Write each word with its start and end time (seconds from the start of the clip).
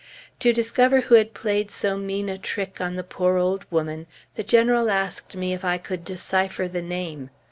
To 0.39 0.51
discover 0.51 1.01
who 1.01 1.13
had 1.13 1.35
played 1.35 1.69
so 1.69 1.95
mean 1.95 2.27
a 2.27 2.39
trick 2.39 2.81
on 2.81 2.95
the 2.95 3.03
poor 3.03 3.37
old 3.37 3.67
woman, 3.69 4.07
the 4.33 4.41
General 4.41 4.89
asked 4.89 5.35
me 5.35 5.53
if 5.53 5.63
I 5.63 5.77
could 5.77 6.03
decipher 6.03 6.67
the 6.67 6.81
name. 6.81 7.29